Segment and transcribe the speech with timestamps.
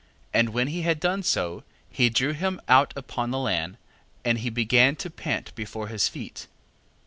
[0.33, 3.77] And when he had done so, he drew him out upon the land,
[4.25, 6.47] and he began to pant before his feet.